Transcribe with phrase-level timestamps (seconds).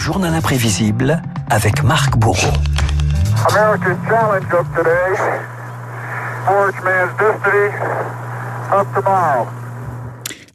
[0.00, 1.20] journal imprévisible
[1.50, 2.54] avec Marc Bourreau.
[3.50, 5.14] America's challenge of today,
[6.46, 7.68] forge man's destiny
[8.72, 9.46] of tomorrow.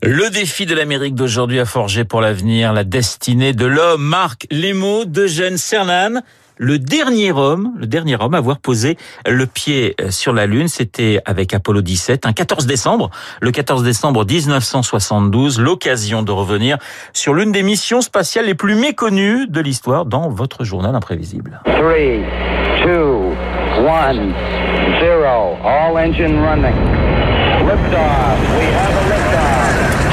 [0.02, 4.04] Le défi de l'Amérique d'aujourd'hui a forgé pour l'avenir la destinée de l'homme.
[4.04, 6.21] Marc Lemo, Eugène Cernan,
[6.58, 10.67] le dernier homme, le dernier homme à avoir posé le pied euh, sur la Lune,
[10.67, 13.10] c'était avec Apollo 17, un 14 décembre,
[13.42, 16.77] le 14 décembre 1972, l'occasion de revenir
[17.13, 21.62] sur l'une des missions spatiales les plus méconnues de l'histoire dans votre journal imprévisible.
[21.66, 21.81] 3,
[22.86, 22.95] 2,
[23.80, 24.34] 1,
[25.02, 25.58] 0.
[25.64, 27.05] All engine running.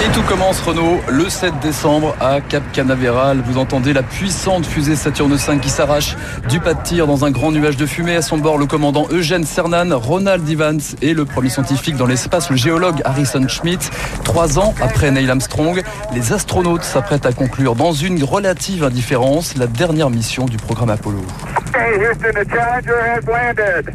[0.05, 3.41] Et tout commence Renault le 7 décembre à Cap Canaveral.
[3.47, 6.17] Vous entendez la puissante fusée Saturne V qui s'arrache
[6.49, 8.17] du pas de tir dans un grand nuage de fumée.
[8.17, 12.51] À son bord, le commandant Eugène Cernan, Ronald Evans et le premier scientifique dans l'espace,
[12.51, 13.93] le géologue Harrison Schmitt.
[14.25, 15.81] Trois ans après Neil Armstrong,
[16.13, 21.21] les astronautes s'apprêtent à conclure dans une relative indifférence la dernière mission du programme Apollo.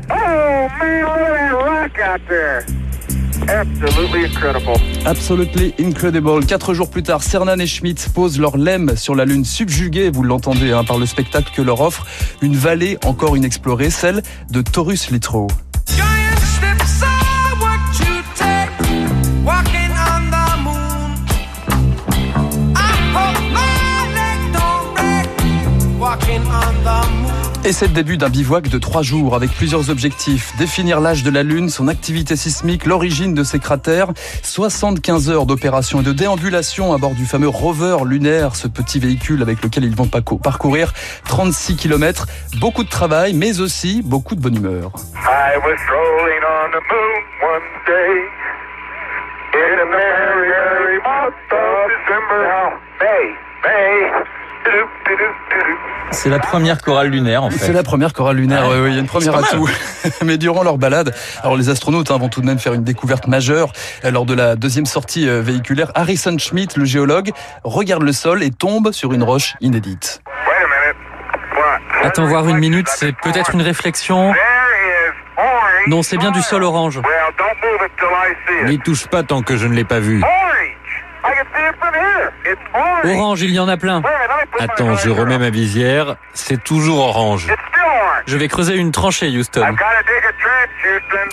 [0.10, 0.68] Oh,
[2.28, 2.77] there.
[3.48, 4.74] Absolutely incredible.
[5.06, 6.46] Absolutely incredible.
[6.46, 10.24] Quatre jours plus tard, Cernan et Schmitt posent leur lemme sur la Lune subjuguée, vous
[10.24, 12.06] l'entendez hein, par le spectacle que leur offre
[12.42, 15.48] une vallée encore inexplorée, celle de Taurus Littrow.
[27.68, 30.56] Et c'est le début d'un bivouac de trois jours avec plusieurs objectifs.
[30.58, 34.08] Définir l'âge de la Lune, son activité sismique, l'origine de ses cratères.
[34.42, 39.42] 75 heures d'opération et de déambulation à bord du fameux rover lunaire, ce petit véhicule
[39.42, 40.94] avec lequel ils vont parcourir
[41.28, 42.26] 36 km.
[42.62, 44.94] Beaucoup de travail, mais aussi beaucoup de bonne humeur.
[45.16, 46.80] I was on the
[47.44, 48.30] one day
[49.56, 49.88] in a
[51.04, 52.80] month of December.
[53.02, 54.37] May, May.
[56.12, 57.74] C'est la première chorale lunaire en C'est fait.
[57.74, 58.76] la première chorale lunaire, Ouais.
[58.76, 59.70] oui, oui, il y a une première C'est pas atout.
[60.26, 63.28] Mais durant leur balade, alors les astronautes hein, vont tout de même faire une découverte
[63.28, 63.72] majeure.
[64.06, 67.32] Euh, Lors de la deuxième sortie euh, véhiculaire, Harrison Schmitt, le géologue,
[67.64, 70.22] regarde le sol et tombe sur une roche inédite.
[70.26, 70.60] Wait a
[70.90, 72.00] minute.
[72.02, 72.08] What?
[72.08, 74.32] Attends voir une minute, c'est peut-être une réflexion.
[74.32, 75.88] There is orange.
[75.88, 76.98] Non, c'est bien du sol orange.
[76.98, 77.04] Well,
[77.38, 78.70] don't move it till I see it.
[78.70, 80.24] N'y touche pas tant que je ne l'ai pas vu.
[83.04, 84.02] Orange, il y en a plein.
[84.60, 86.16] Attends, je remets ma visière.
[86.34, 87.48] C'est toujours orange.
[88.26, 89.64] Je vais creuser une tranchée, Houston.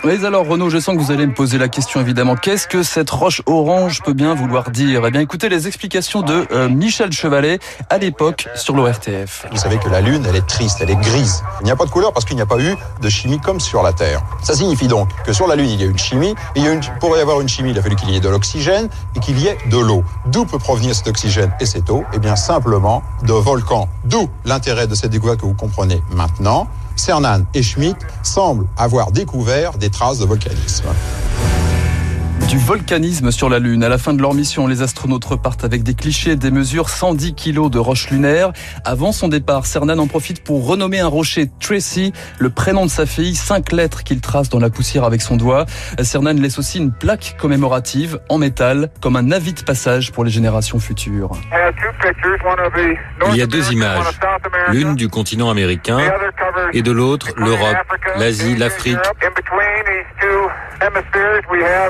[0.04, 2.36] Mais alors Renaud, je sens que vous allez me poser la question évidemment.
[2.36, 5.04] Qu'est-ce que cette roche orange peut bien vouloir dire?
[5.06, 7.58] Eh bien écoutez les explications de euh, Michel Chevalet
[7.88, 9.46] à l'époque sur l'ORTF.
[9.50, 11.42] Vous savez que la Lune, elle est triste, elle est grise.
[11.60, 13.60] Il n'y a pas de couleur parce qu'il n'y a pas eu de chimie comme
[13.60, 14.22] sur la Terre.
[14.42, 16.34] Ça signifie donc que sur la Lune, il y a une chimie.
[16.54, 18.20] Et il y a pour y avoir une chimie, il a fallu qu'il y ait
[18.20, 20.04] de l'oxygène et qu'il y ait de l'eau.
[20.26, 22.04] D'où peut provenir cet oxygène et cette eau?
[22.12, 23.88] Eh bien simplement de volcans.
[24.04, 26.68] D'où l'intérêt de cette découverte que vous comprenez maintenant.
[26.96, 30.88] Cernan et Schmitt semblent avoir découvert des traces de volcanisme.
[32.48, 33.82] Du volcanisme sur la Lune.
[33.82, 37.34] À la fin de leur mission, les astronautes repartent avec des clichés, des mesures 110
[37.34, 38.52] kilos de roches lunaires.
[38.84, 43.06] Avant son départ, Cernan en profite pour renommer un rocher Tracy, le prénom de sa
[43.06, 45.64] fille, cinq lettres qu'il trace dans la poussière avec son doigt.
[46.02, 50.30] Cernan laisse aussi une plaque commémorative en métal, comme un avis de passage pour les
[50.30, 51.32] générations futures.
[53.30, 54.20] Il y a deux images.
[54.68, 55.98] L'une du continent américain
[56.74, 57.76] et de l'autre l'Europe,
[58.16, 58.98] l'Asie, l'Afrique.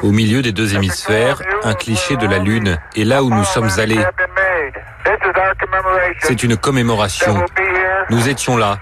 [0.02, 2.78] Au milieu des deux hémisphères, un cliché de la Lune.
[2.94, 4.04] Et là où nous sommes allés,
[6.20, 7.44] c'est une commémoration.
[8.10, 8.78] Nous étions là.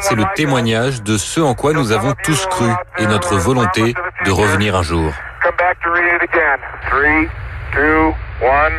[0.00, 2.68] C'est le témoignage de ce en quoi nous avons tous cru
[2.98, 5.12] et notre volonté de revenir un jour.
[6.90, 7.28] Three,
[7.72, 8.72] two, one.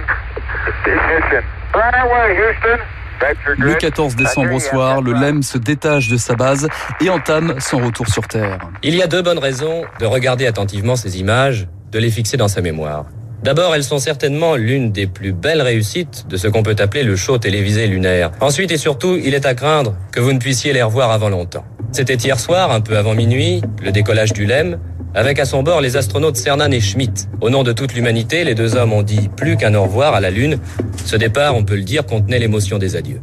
[0.85, 1.43] Ignition.
[1.73, 2.79] Right away, Houston.
[3.57, 3.77] Le good.
[3.77, 6.67] 14 décembre au soir, le LEM se détache de sa base
[7.01, 8.59] et entame son retour sur Terre.
[8.83, 12.47] Il y a deux bonnes raisons de regarder attentivement ces images, de les fixer dans
[12.47, 13.05] sa mémoire.
[13.43, 17.15] D'abord, elles sont certainement l'une des plus belles réussites de ce qu'on peut appeler le
[17.15, 18.31] show télévisé lunaire.
[18.41, 21.65] Ensuite et surtout, il est à craindre que vous ne puissiez les revoir avant longtemps.
[21.91, 24.79] C'était hier soir, un peu avant minuit, le décollage du LEM,
[25.17, 27.27] avec à son bord les astronautes Cernan et Schmitt.
[27.41, 30.19] Au nom de toute l'humanité, les deux hommes ont dit plus qu'un au revoir à
[30.19, 30.59] la Lune.
[31.05, 33.19] Ce départ, on peut le dire, contenait l'émotion des adieux.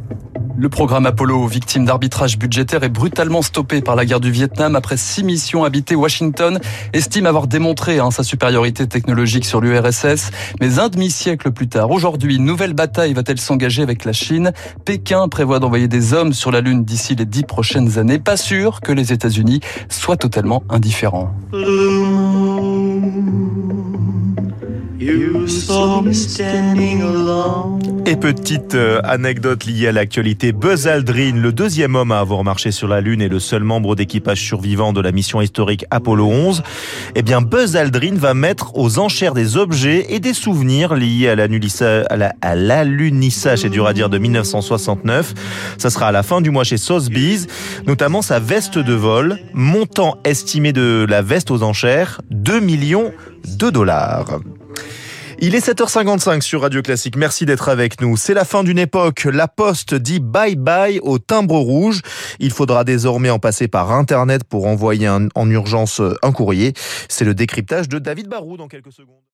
[0.57, 4.95] Le programme Apollo, victime d'arbitrage budgétaire, est brutalement stoppé par la guerre du Vietnam après
[4.95, 5.95] six missions habitées.
[5.95, 6.59] Washington
[6.93, 10.31] estime avoir démontré hein, sa supériorité technologique sur l'URSS.
[10.61, 14.53] Mais un demi-siècle plus tard, aujourd'hui, une nouvelle bataille va-t-elle s'engager avec la Chine?
[14.85, 18.19] Pékin prévoit d'envoyer des hommes sur la Lune d'ici les dix prochaines années.
[18.19, 19.59] Pas sûr que les États-Unis
[19.89, 21.35] soient totalement indifférents.
[28.05, 32.71] Et petite euh, anecdote liée à l'actualité, Buzz Aldrin, le deuxième homme à avoir marché
[32.71, 36.63] sur la Lune et le seul membre d'équipage survivant de la mission historique Apollo 11,
[37.15, 41.35] eh bien Buzz Aldrin va mettre aux enchères des objets et des souvenirs liés à
[41.35, 41.95] l'alunissage
[43.61, 45.33] c'est dur à dire, de 1969.
[45.77, 47.47] Ça sera à la fin du mois chez Sotheby's,
[47.85, 53.11] notamment sa veste de vol, montant estimé de la veste aux enchères, 2 millions
[53.57, 54.39] de dollars.
[55.47, 57.17] Il est 7h55 sur Radio Classique.
[57.17, 58.17] Merci d'être avec nous.
[58.17, 59.25] C'est la fin d'une époque.
[59.25, 62.01] La Poste dit bye bye au timbre rouge.
[62.39, 66.73] Il faudra désormais en passer par Internet pour envoyer en urgence un courrier.
[67.09, 69.21] C'est le décryptage de David Barou dans quelques secondes.